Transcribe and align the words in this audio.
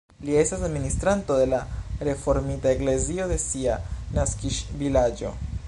Li 0.27 0.37
estas 0.43 0.61
administranto 0.67 1.35
de 1.41 1.49
la 1.51 1.59
reformita 2.09 2.73
eklezio 2.77 3.29
de 3.33 3.39
sia 3.45 3.77
naskiĝvilaĝo. 4.19 5.37